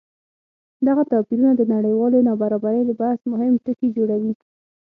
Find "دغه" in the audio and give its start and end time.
0.87-1.03